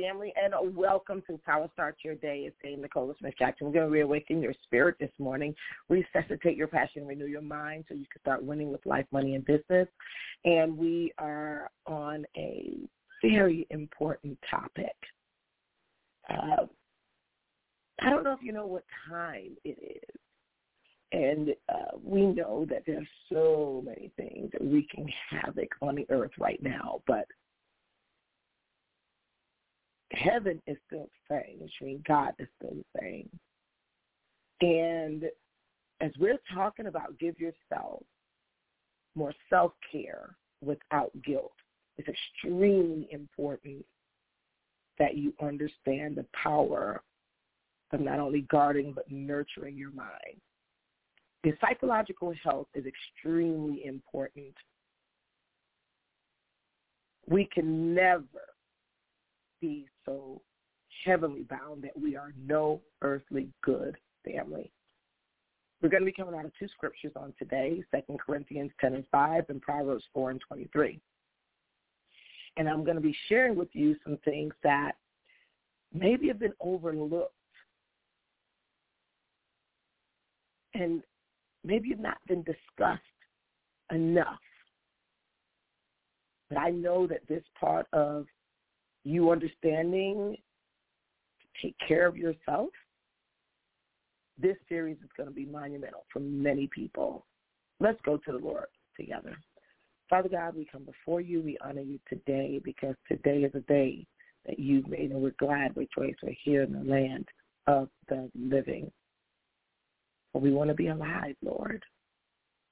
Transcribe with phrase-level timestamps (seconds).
[0.00, 2.44] Family, and welcome to Power Start Your Day.
[2.46, 3.66] It's Dame Nicola Smith Jackson.
[3.66, 5.54] We're going to reawaken your spirit this morning,
[5.88, 9.44] resuscitate your passion, renew your mind so you can start winning with life, money, and
[9.44, 9.88] business.
[10.44, 12.78] And we are on a
[13.22, 14.94] very important topic.
[16.30, 16.66] Uh,
[18.00, 20.20] I don't know if you know what time it is.
[21.12, 26.62] And uh, we know that there's so many things wreaking havoc on the earth right
[26.62, 27.26] now, but
[30.12, 33.30] heaven is still the same, which means God is still the same.
[34.60, 35.24] And
[36.00, 38.02] as we're talking about give yourself
[39.14, 41.52] more self-care without guilt,
[41.98, 43.84] it's extremely important
[44.98, 47.02] that you understand the power
[47.92, 50.40] of not only guarding but nurturing your mind.
[51.42, 54.54] The psychological health is extremely important.
[57.26, 58.26] We can never
[59.60, 60.40] be so
[61.04, 64.70] heavenly bound that we are no earthly good family.
[65.80, 69.04] We're going to be coming out of two scriptures on today, 2 Corinthians 10 and
[69.10, 71.00] 5 and Proverbs 4 and 23.
[72.56, 74.92] And I'm going to be sharing with you some things that
[75.94, 77.32] maybe have been overlooked
[80.74, 81.02] and
[81.64, 83.00] maybe have not been discussed
[83.90, 84.38] enough.
[86.50, 88.26] But I know that this part of
[89.10, 90.36] you understanding
[91.40, 92.68] to take care of yourself,
[94.38, 97.26] this series is going to be monumental for many people.
[97.80, 98.66] Let's go to the Lord
[98.98, 99.36] together.
[100.08, 101.42] Father God, we come before you.
[101.42, 104.06] We honor you today because today is a day
[104.46, 107.28] that you've made, and we're glad, rejoice, we're here in the land
[107.66, 108.90] of the living.
[110.32, 111.82] But we want to be alive, Lord.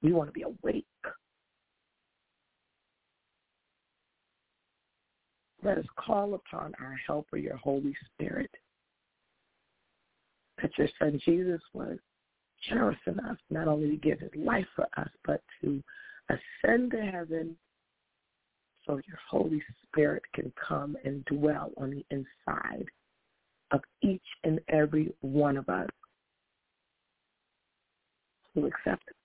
[0.03, 0.87] We want to be awake.
[5.63, 8.51] Let us call upon our helper, your Holy Spirit.
[10.63, 11.99] That your son Jesus was
[12.69, 15.83] generous enough not only to give his life for us, but to
[16.29, 17.57] ascend to heaven
[18.87, 22.87] so your Holy Spirit can come and dwell on the inside
[23.71, 25.91] of each and every one of us
[28.55, 29.17] who accept it.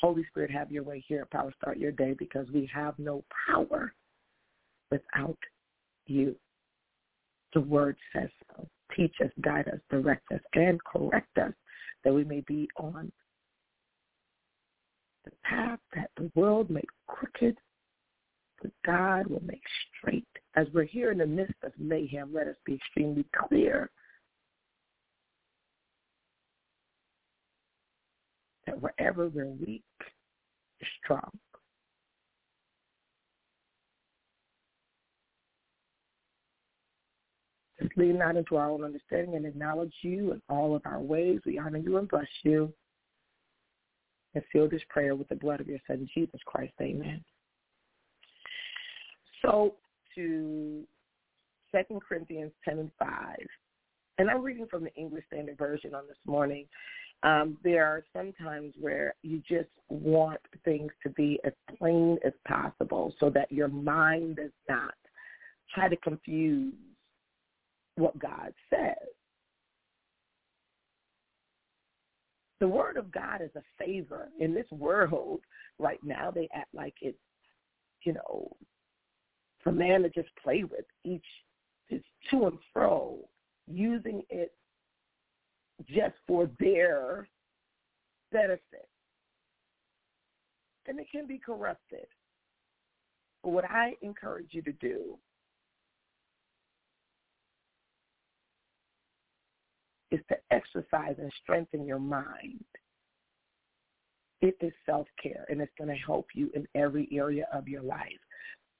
[0.00, 3.92] Holy Spirit, have your way here Power Start Your Day because we have no power
[4.90, 5.38] without
[6.06, 6.36] you.
[7.54, 8.66] The word says so.
[8.96, 11.52] Teach us, guide us, direct us, and correct us
[12.04, 13.12] that we may be on
[15.24, 17.56] the path that the world makes crooked,
[18.62, 19.62] but God will make
[19.98, 20.26] straight.
[20.56, 23.90] As we're here in the midst of mayhem, let us be extremely clear
[28.66, 31.30] that wherever we're weak, you're strong.
[37.80, 41.40] Just lean not into our own understanding and acknowledge you in all of our ways.
[41.44, 42.72] We honor you and bless you.
[44.34, 46.74] And seal this prayer with the blood of your son, Jesus Christ.
[46.80, 47.24] Amen.
[49.42, 49.74] So
[50.14, 50.84] to
[51.72, 53.36] 2 Corinthians 10 and 5.
[54.18, 56.66] And I'm reading from the English Standard Version on this morning.
[57.22, 62.32] Um, there are some times where you just want things to be as plain as
[62.46, 64.94] possible so that your mind does not
[65.74, 66.74] try to confuse
[67.98, 69.08] what God says.
[72.60, 74.28] The word of God is a favor.
[74.40, 75.40] In this world
[75.78, 77.18] right now, they act like it's,
[78.04, 78.50] you know,
[79.62, 81.24] for man to just play with each
[81.90, 83.18] is to and fro,
[83.66, 84.52] using it
[85.86, 87.28] just for their
[88.32, 88.88] benefit.
[90.86, 92.06] And it can be corrupted.
[93.42, 95.18] But what I encourage you to do
[100.10, 102.64] is to exercise and strengthen your mind.
[104.40, 108.06] It is self-care, and it's going to help you in every area of your life.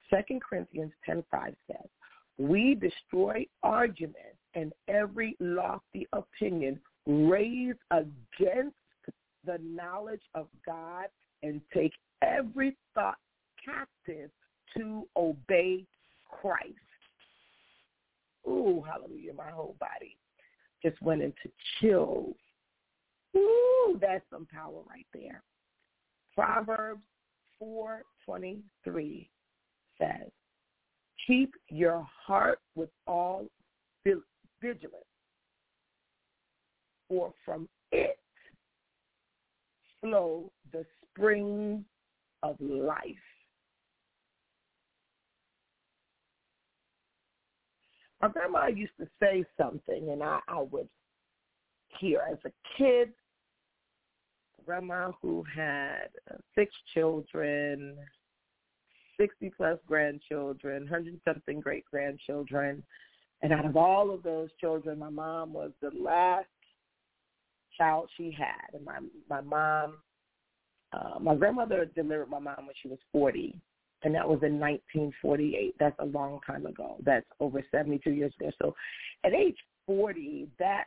[0.09, 1.87] Second Corinthians 10.5 says,
[2.37, 8.75] we destroy arguments and every lofty opinion raised against
[9.45, 11.07] the knowledge of God
[11.43, 11.91] and take
[12.21, 13.17] every thought
[13.63, 14.31] captive
[14.77, 15.85] to obey
[16.29, 16.73] Christ.
[18.47, 20.17] ooh, hallelujah, my whole body
[20.83, 21.49] just went into
[21.79, 22.35] chills.
[23.35, 25.43] Ooh, that's some power right there.
[26.35, 27.03] Proverbs
[27.61, 29.27] 4.23
[29.99, 30.31] says,
[31.27, 33.45] keep your heart with all
[34.61, 35.05] vigilance,
[37.07, 38.17] for from it
[40.01, 41.83] flow the springs
[42.43, 43.05] of life.
[48.21, 50.89] My grandma used to say something, and I, I would
[51.99, 53.11] hear as a kid,
[54.65, 57.95] grandma who had uh, six children,
[59.17, 62.83] 60 plus grandchildren, 100 something great grandchildren.
[63.41, 66.47] And out of all of those children, my mom was the last
[67.77, 68.73] child she had.
[68.73, 68.99] And my,
[69.29, 69.97] my mom,
[70.91, 73.55] uh, my grandmother delivered my mom when she was 40
[74.03, 75.75] and that was in 1948.
[75.79, 76.97] That's a long time ago.
[77.03, 78.51] That's over 72 years ago.
[78.61, 78.75] So
[79.23, 80.85] at age 40, that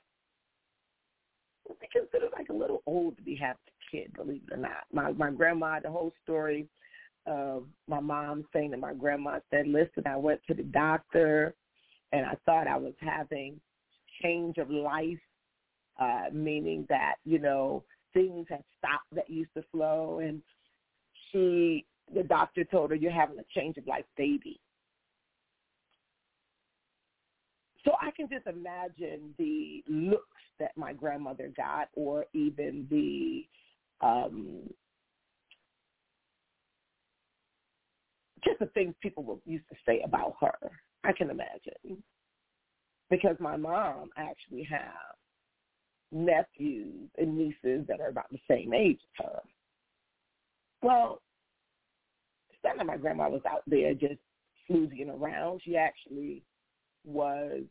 [1.68, 4.56] would be considered like a little old to be having a kid, believe it or
[4.56, 4.84] not.
[4.92, 6.66] My my grandma, the whole story
[7.26, 11.54] of my mom saying that my grandma said, listen, I went to the doctor
[12.12, 13.60] and I thought I was having
[14.22, 15.18] change of life,
[16.00, 20.42] uh, meaning that, you know, things had stopped that used to flow and
[21.30, 24.60] she the doctor told her, you're having a change of life baby.
[27.84, 30.26] So I can just imagine the looks
[30.60, 33.44] that my grandmother got or even the
[34.06, 34.68] um,
[38.44, 40.70] just the things people used to say about her.
[41.04, 42.02] I can imagine.
[43.10, 45.16] Because my mom actually has
[46.12, 49.40] nephews and nieces that are about the same age as her.
[50.82, 51.20] Well,
[52.64, 54.20] not that my grandma was out there just
[54.68, 55.60] floozing around.
[55.64, 56.42] She actually
[57.04, 57.62] was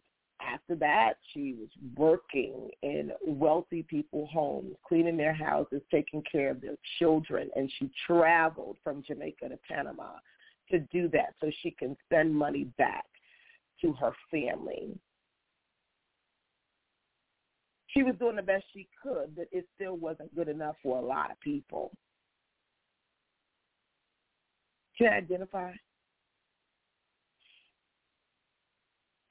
[0.42, 6.62] after that, she was working in wealthy people's homes, cleaning their houses, taking care of
[6.62, 10.14] their children, and she traveled from Jamaica to Panama
[10.70, 13.06] to do that so she can send money back
[13.82, 14.98] to her family.
[17.88, 21.06] She was doing the best she could, but it still wasn't good enough for a
[21.06, 21.92] lot of people
[25.02, 25.72] can identify.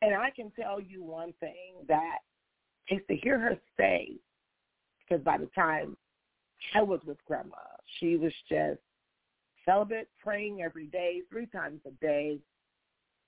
[0.02, 2.19] And I can tell you one thing that
[2.88, 4.12] is to hear her say,
[5.00, 5.96] because by the time
[6.75, 7.56] I was with grandma,
[7.99, 8.81] she was just
[9.64, 12.38] celibate, praying every day, three times a day.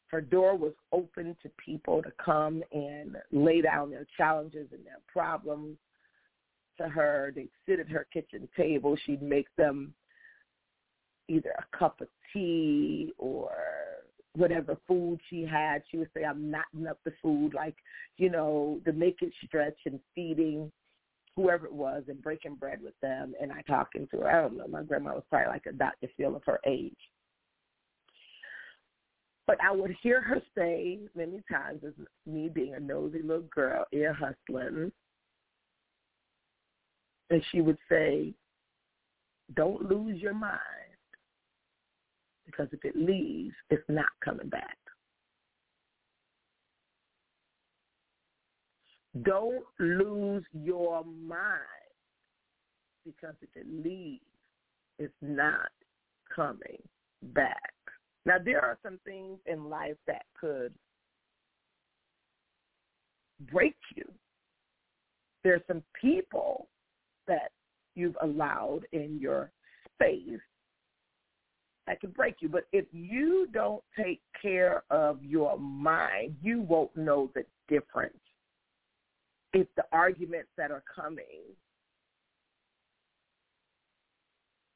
[0.06, 5.00] Her door was open to people to come and lay down their challenges and their
[5.06, 5.76] problems
[6.78, 7.32] to her.
[7.34, 8.96] They'd sit at her kitchen table.
[9.04, 9.94] She'd make them
[11.28, 13.50] either a cup of tea or
[14.34, 15.82] whatever food she had.
[15.90, 17.76] She would say, I'm knotting up the food, like,
[18.16, 20.70] you know, the make it stretch and feeding
[21.36, 23.34] whoever it was and breaking bread with them.
[23.40, 24.30] And I talking to her.
[24.30, 24.68] I don't know.
[24.68, 26.08] My grandma was probably like a Dr.
[26.16, 26.96] Phil of her age.
[29.46, 31.92] But I would hear her say many times, as
[32.26, 34.92] me being a nosy little girl, ear hustling,
[37.28, 38.32] and she would say,
[39.54, 40.60] don't lose your mind
[42.52, 44.76] because if it leaves, it's not coming back.
[49.22, 51.60] Don't lose your mind
[53.04, 54.22] because if it leaves,
[54.98, 55.70] it's not
[56.34, 56.80] coming
[57.34, 57.72] back.
[58.24, 60.72] Now, there are some things in life that could
[63.50, 64.04] break you.
[65.44, 66.68] There are some people
[67.26, 67.50] that
[67.94, 69.50] you've allowed in your
[69.94, 70.40] space
[71.86, 72.48] that can break you.
[72.48, 78.16] But if you don't take care of your mind, you won't know the difference.
[79.52, 81.54] If the arguments that are coming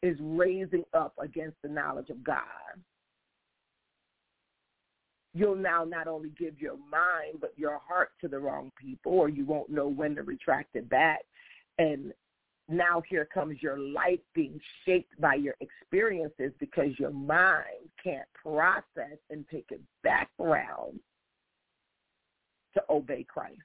[0.02, 2.42] is raising up against the knowledge of God,
[5.36, 9.28] you'll now not only give your mind but your heart to the wrong people or
[9.28, 11.20] you won't know when to retract it back
[11.78, 12.12] and
[12.68, 19.18] now here comes your life being shaped by your experiences because your mind can't process
[19.30, 20.98] and take it back around
[22.74, 23.60] to obey Christ.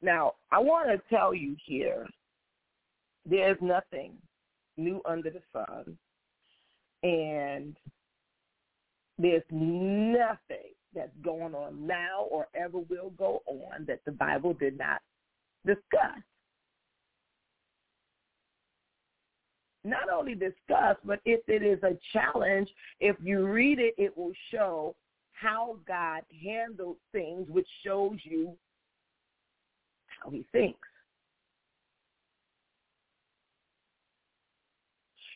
[0.00, 2.06] Now, I want to tell you here,
[3.24, 4.14] there's nothing
[4.76, 5.96] new under the sun,
[7.04, 7.76] and
[9.18, 14.76] there's nothing that's going on now or ever will go on that the Bible did
[14.76, 15.00] not
[15.66, 16.20] discuss.
[19.84, 22.68] Not only discuss, but if it is a challenge,
[23.00, 24.94] if you read it, it will show
[25.32, 28.56] how God handled things, which shows you
[30.06, 30.78] how he thinks.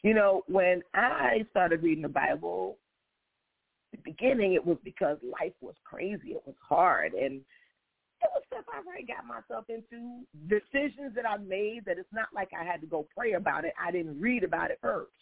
[0.04, 2.78] You know, when I started reading the Bible,
[3.90, 6.28] the beginning it was because life was crazy.
[6.28, 7.14] It was hard.
[7.14, 7.40] And
[8.26, 12.28] it was stuff I already got myself into, decisions that I made that it's not
[12.34, 13.72] like I had to go pray about it.
[13.80, 15.12] I didn't read about it first.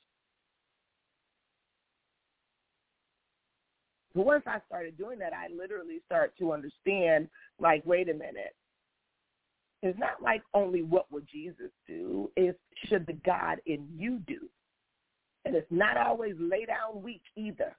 [4.15, 8.55] But once I started doing that, I literally start to understand, like, wait a minute.
[9.83, 14.39] It's not like only what would Jesus do, it's should the God in you do.
[15.45, 17.77] And it's not always lay down weak either.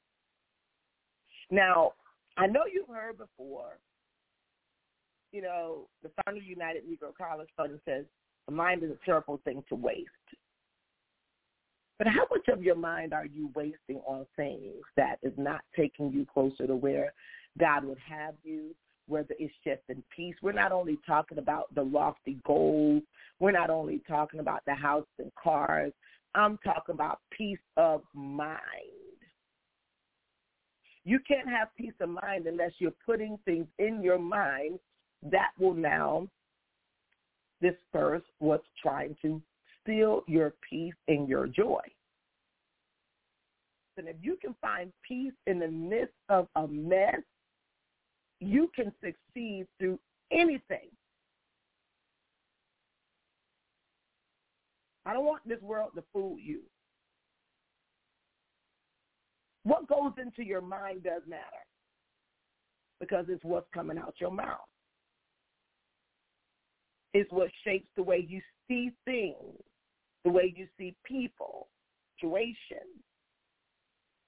[1.49, 1.93] Now,
[2.37, 3.79] I know you've heard before,
[5.35, 8.05] you know, the founder of United Negro College Fund says,
[8.47, 10.09] the mind is a terrible thing to waste.
[11.97, 16.11] But how much of your mind are you wasting on things that is not taking
[16.11, 17.11] you closer to where
[17.59, 18.73] God would have you,
[19.07, 20.35] whether it's just in peace?
[20.41, 23.03] We're not only talking about the lofty goals.
[23.39, 25.91] We're not only talking about the house and cars.
[26.33, 28.59] I'm talking about peace of mind.
[31.03, 34.79] You can't have peace of mind unless you're putting things in your mind
[35.31, 36.27] that will now
[37.61, 39.41] disperse what's trying to
[39.81, 41.81] steal your peace and your joy.
[43.97, 47.21] And if you can find peace in the midst of a mess,
[48.41, 49.97] you can succeed through
[50.31, 50.89] anything.
[55.05, 56.61] I don't want this world to fool you.
[59.63, 61.43] What goes into your mind does matter
[62.99, 64.67] because it's what's coming out your mouth.
[67.15, 69.55] It's what shapes the way you see things
[70.25, 71.67] the way you see people,
[72.17, 72.57] situations.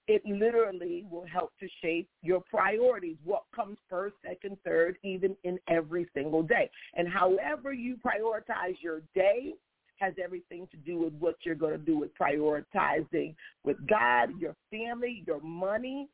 [0.08, 5.60] It literally will help to shape your priorities, what comes first, second, third, even in
[5.68, 6.70] every single day.
[6.96, 9.54] And however you prioritize your day
[9.98, 14.56] has everything to do with what you're going to do with prioritizing with God, your
[14.72, 16.08] family, your money.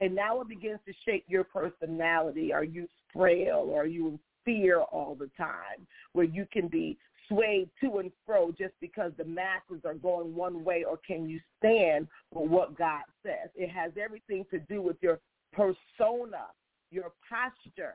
[0.00, 2.52] And now it begins to shape your personality.
[2.52, 3.72] Are you frail?
[3.76, 5.86] Are you fear all the time?
[6.12, 10.64] Where you can be swayed to and fro just because the masses are going one
[10.64, 13.50] way or can you stand for what God says?
[13.54, 15.20] It has everything to do with your
[15.52, 16.46] persona,
[16.90, 17.94] your posture.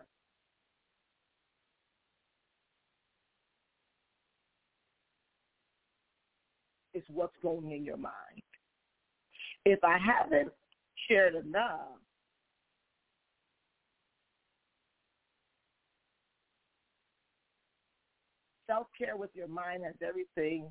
[6.94, 8.14] It's what's going in your mind.
[9.66, 10.52] If I haven't
[11.08, 12.00] shared enough,
[18.68, 20.70] self-care with your mind has everything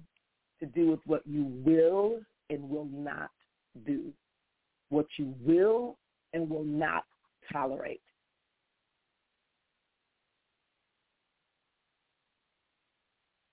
[0.60, 3.30] to do with what you will and will not
[3.86, 4.12] do,
[4.90, 5.96] what you will
[6.32, 7.04] and will not
[7.52, 8.00] tolerate.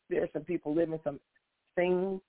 [0.10, 1.20] There are some people living some
[1.76, 2.22] things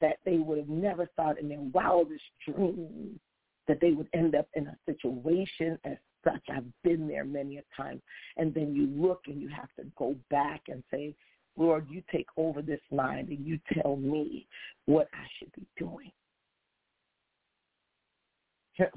[0.00, 3.18] that they would have never thought in their wildest dreams
[3.66, 6.42] that they would end up in a situation as such.
[6.54, 8.02] I've been there many a time.
[8.36, 11.14] And then you look and you have to go back and say,
[11.56, 14.46] Lord, you take over this mind and you tell me
[14.86, 16.10] what I should be doing.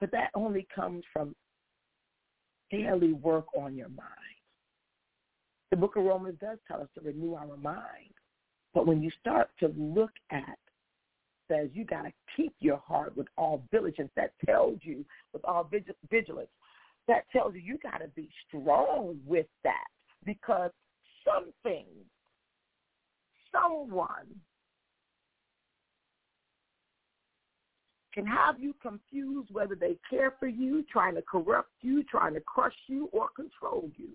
[0.00, 1.36] But that only comes from
[2.70, 4.08] daily work on your mind.
[5.70, 8.14] The book of Romans does tell us to renew our mind.
[8.72, 10.56] But when you start to look at
[11.50, 14.10] says you got to keep your heart with all diligence.
[14.16, 15.68] That tells you with all
[16.10, 16.50] vigilance
[17.10, 19.88] that tells you you got to be strong with that
[20.24, 20.70] because
[21.24, 21.86] something,
[23.50, 24.26] someone
[28.14, 32.40] can have you confused whether they care for you, trying to corrupt you, trying to
[32.40, 34.10] crush you, or control you.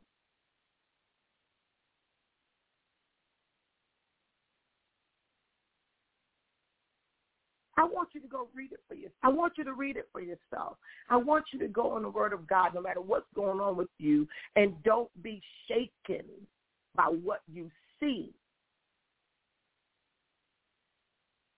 [7.78, 9.14] I want you to go read it for yourself.
[9.24, 10.78] I want you to read it for yourself.
[11.10, 13.76] I want you to go on the Word of God no matter what's going on
[13.76, 16.26] with you and don't be shaken
[16.96, 18.34] by what you see.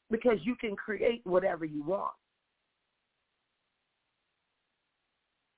[0.10, 2.14] Because you can create whatever you want.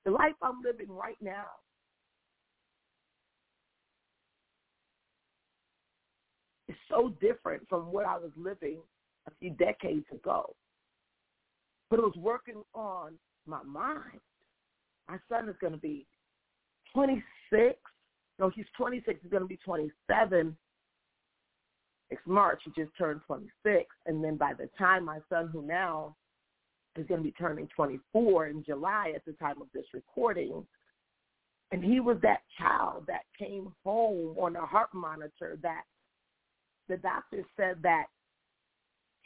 [0.06, 1.46] The life I'm living right now
[6.68, 8.80] is so different from what I was living
[9.30, 10.56] a few decades ago.
[11.90, 13.14] But it was working on
[13.46, 14.20] my mind.
[15.08, 16.06] My son is going to be
[16.94, 17.80] 26.
[18.40, 19.20] No, he's 26.
[19.22, 20.56] He's going to be 27
[22.10, 23.86] It's March, he just turned 26.
[24.06, 26.16] And then by the time my son, who now
[26.96, 30.66] is going to be turning 24 in July at the time of this recording,
[31.72, 35.84] and he was that child that came home on a heart monitor that
[36.88, 38.06] the doctor said that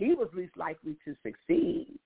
[0.04, 2.00] he was least likely to succeed.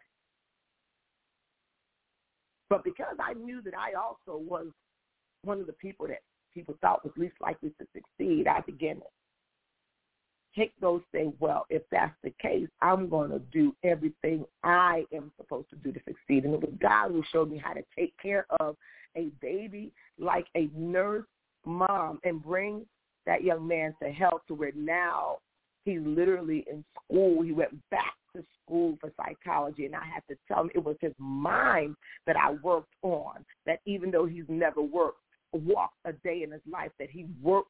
[2.69, 4.67] But because I knew that I also was
[5.43, 6.21] one of the people that
[6.53, 9.03] people thought was least likely to succeed, I began to
[10.55, 15.31] take those things, well, if that's the case, I'm going to do everything I am
[15.37, 16.45] supposed to do to succeed.
[16.45, 18.75] And it was God who showed me how to take care of
[19.15, 21.25] a baby like a nurse
[21.65, 22.85] mom and bring
[23.25, 25.37] that young man to health to where now
[25.87, 27.41] he's literally in school.
[27.41, 30.97] He went back to school for psychology and I had to tell him it was
[30.99, 35.21] his mind that I worked on, that even though he's never worked,
[35.53, 37.69] walked a day in his life, that he worked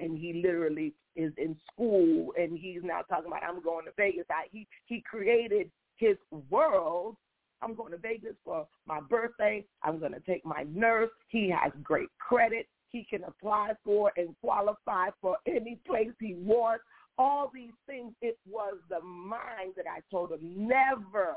[0.00, 4.26] and he literally is in school and he's now talking about I'm going to Vegas.
[4.28, 6.16] I, he he created his
[6.50, 7.16] world.
[7.62, 9.64] I'm going to Vegas for my birthday.
[9.82, 11.10] I'm going to take my nurse.
[11.28, 12.66] He has great credit.
[12.90, 16.82] He can apply for and qualify for any place he wants.
[17.16, 21.36] All these things, it was the mind that I told him never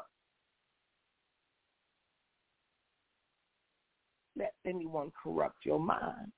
[4.36, 6.32] let anyone corrupt your mind.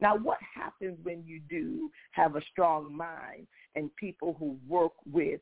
[0.00, 5.40] Now, what happens when you do have a strong mind and people who work with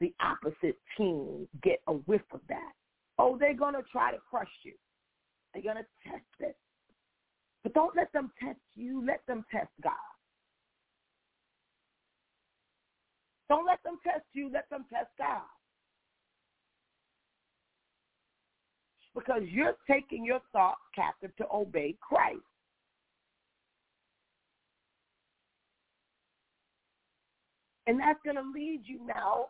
[0.00, 2.72] the opposite team get a whiff of that?
[3.18, 4.74] Oh, they're going to try to crush you.
[5.52, 6.56] They're going to test it.
[7.64, 9.04] But don't let them test you.
[9.04, 9.92] Let them test God.
[13.48, 14.50] Don't let them test you.
[14.52, 15.40] Let them test God.
[19.14, 22.38] Because you're taking your thoughts captive to obey Christ.
[27.86, 29.46] And that's going to lead you now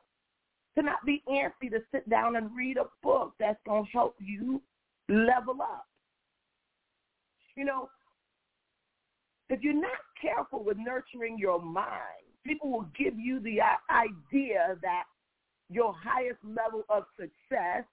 [0.77, 4.15] to not be antsy to sit down and read a book that's going to help
[4.21, 4.63] you
[5.09, 5.87] level up.
[7.57, 7.89] You know,
[9.51, 9.91] if you're not
[10.23, 15.05] careful with nurturing your mind, people will give you the idea that
[15.69, 17.85] your highest level of success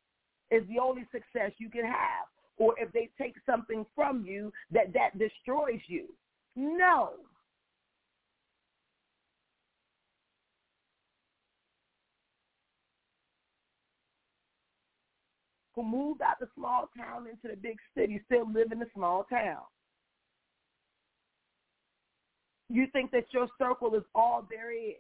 [0.49, 2.27] is the only success you can have.
[2.57, 6.05] Or if they take something from you, that that destroys you.
[6.55, 7.11] No,
[15.75, 19.25] who moved out the small town into the big city still live in the small
[19.25, 19.63] town.
[22.69, 24.95] You think that your circle is all there is.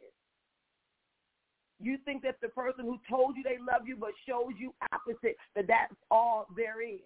[1.79, 5.35] You think that the person who told you they love you but shows you opposite,
[5.55, 6.99] that that's all there is.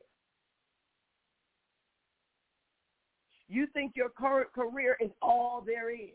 [3.47, 6.09] You think your current career is all there is.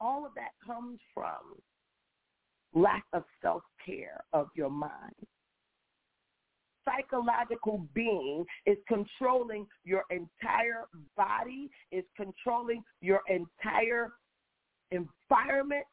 [0.00, 1.60] All of that comes from
[2.74, 5.14] lack of self-care of your mind.
[6.84, 10.84] Psychological being is controlling your entire
[11.16, 14.12] body, is controlling your entire
[14.90, 15.84] environment,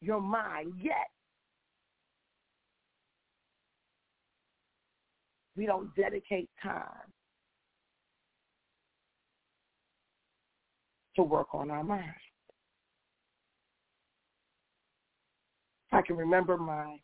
[0.00, 0.72] your mind.
[0.80, 1.08] Yet,
[5.56, 6.84] we don't dedicate time
[11.16, 12.12] to work on our mind.
[15.90, 16.98] I can remember my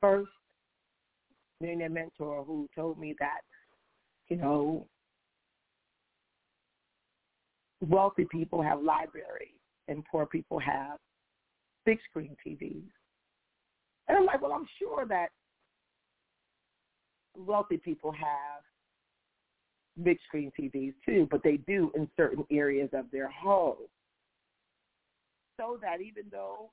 [0.00, 0.30] first
[1.60, 3.40] millionaire mentor who told me that,
[4.28, 4.86] you know,
[7.80, 9.48] wealthy people have libraries
[9.88, 10.98] and poor people have
[11.84, 12.82] big screen TVs.
[14.08, 15.28] And I'm like, well, I'm sure that
[17.36, 18.62] wealthy people have
[20.02, 23.76] big screen TVs too, but they do in certain areas of their home
[25.58, 26.70] so that even though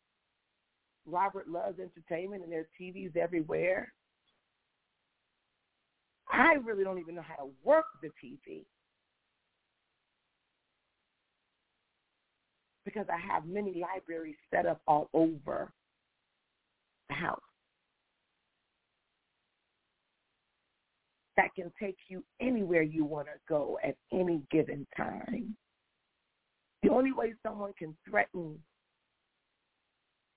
[1.05, 3.93] Robert loves entertainment and there's TVs everywhere,
[6.31, 8.65] I really don't even know how to work the TV.
[12.83, 15.71] Because I have many libraries set up all over
[17.09, 17.39] the house
[21.37, 25.55] that can take you anywhere you want to go at any given time.
[26.83, 28.57] The only way someone can threaten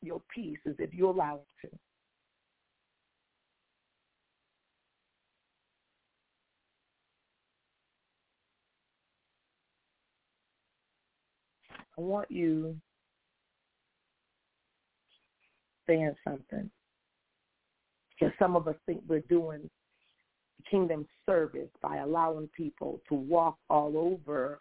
[0.03, 1.79] your peace is if you allow it to.
[11.97, 12.77] I want you
[15.89, 16.71] saying something.
[18.19, 19.69] Because some of us think we're doing
[20.71, 24.61] kingdom service by allowing people to walk all over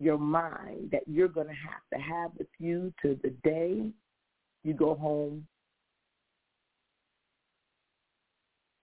[0.00, 3.90] your mind that you're going to have to have with you to the day
[4.64, 5.46] you go home.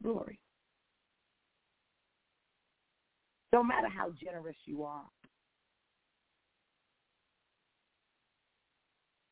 [0.02, 0.40] Glory.
[3.52, 5.04] No matter how generous you are,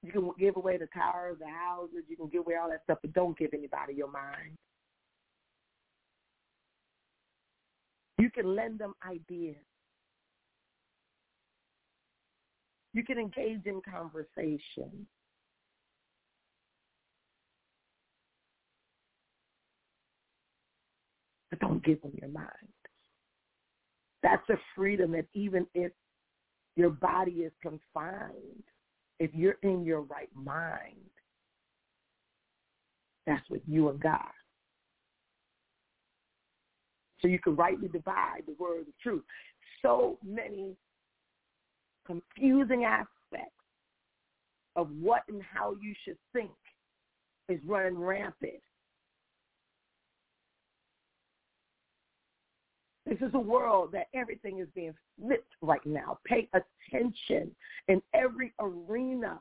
[0.04, 2.98] you can give away the cars, the houses, you can give away all that stuff,
[3.02, 4.58] but don't give anybody your mind.
[8.18, 9.56] You can lend them ideas.
[12.94, 15.08] You can engage in conversation.
[21.50, 22.48] But don't give them your mind.
[24.22, 25.92] That's a freedom that even if
[26.76, 28.64] your body is confined,
[29.20, 30.96] if you're in your right mind,
[33.26, 34.32] that's with you and God.
[37.22, 39.24] So you can rightly divide the word of truth.
[39.82, 40.76] So many
[42.06, 43.54] confusing aspects
[44.76, 46.52] of what and how you should think
[47.50, 48.62] is running rampant.
[53.10, 56.20] This is a world that everything is being flipped right now.
[56.26, 57.50] Pay attention
[57.88, 59.40] in every arena.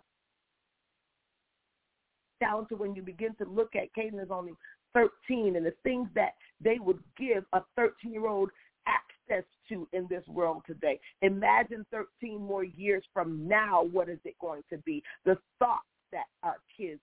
[2.40, 4.54] Down to when you begin to look at Caden is only
[4.94, 8.48] 13 and the things that they would give a 13-year-old
[8.86, 10.98] access to in this world today.
[11.20, 15.02] Imagine 13 more years from now, what is it going to be?
[15.26, 17.00] The thoughts that our kids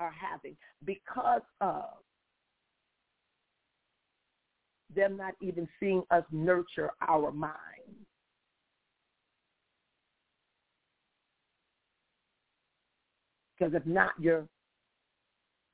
[0.00, 1.84] are having because of
[4.94, 7.56] them not even seeing us nurture our mind.
[13.58, 14.46] Because if not, your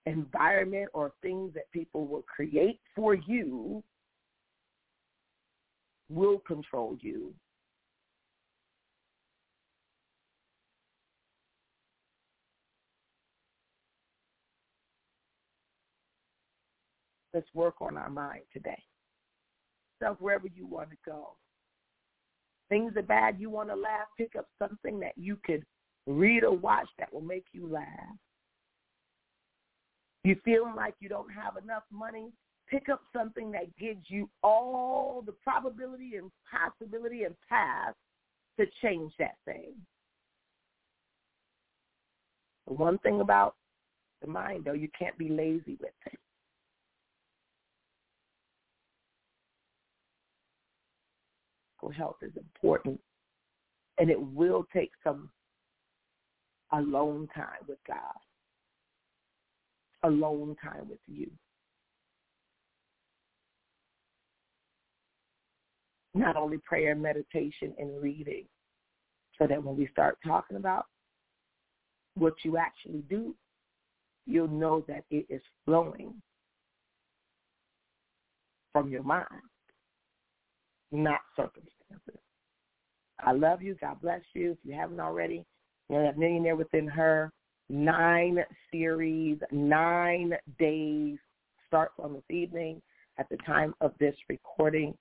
[0.07, 3.83] environment or things that people will create for you
[6.09, 7.33] will control you.
[17.35, 18.83] Let's work on our mind today.
[19.99, 21.35] Stuff wherever you want to go.
[22.69, 25.65] Things are bad, you want to laugh, pick up something that you could
[26.07, 27.85] read or watch that will make you laugh.
[30.25, 32.33] You feeling like you don't have enough money?
[32.71, 37.95] Pick up something that gives you all the probability and possibility and path
[38.61, 39.73] to change that thing.
[42.67, 43.55] The one thing about
[44.21, 46.19] the mind, though, you can't be lazy with it.
[51.91, 53.01] Health is important,
[53.99, 55.31] and it will take some
[56.73, 58.15] alone time with God
[60.03, 61.31] alone time with you.
[66.15, 68.45] Not only prayer, meditation, and reading,
[69.39, 70.87] so that when we start talking about
[72.15, 73.35] what you actually do,
[74.27, 76.15] you'll know that it is flowing
[78.73, 79.27] from your mind,
[80.93, 82.21] not circumstances.
[83.21, 83.77] I love you.
[83.81, 84.53] God bless you.
[84.53, 85.45] If you haven't already,
[85.89, 87.33] you know that millionaire within her
[87.69, 88.39] nine
[88.71, 91.19] series, nine days,
[91.67, 92.81] starts on this evening
[93.19, 94.95] at the time of this recording.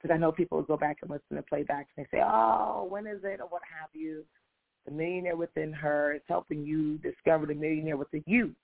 [0.00, 2.86] Because I know people will go back and listen to playbacks and they say, oh,
[2.88, 4.24] when is it or what have you.
[4.84, 8.54] The millionaire within her is helping you discover the millionaire within you.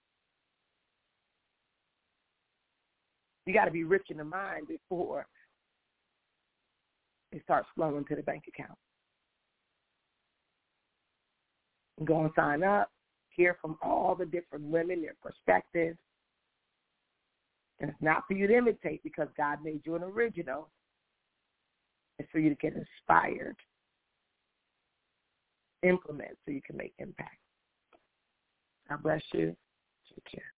[3.46, 5.26] You got to be rich in the mind before
[7.32, 8.78] it starts flowing to the bank account.
[12.04, 12.90] Go and sign up
[13.40, 15.98] hear from all the different women, their perspectives.
[17.80, 20.68] And it's not for you to imitate because God made you an original.
[22.18, 23.56] It's for you to get inspired,
[25.82, 27.38] implement so you can make impact.
[28.90, 29.56] God bless you.
[30.14, 30.44] Take care.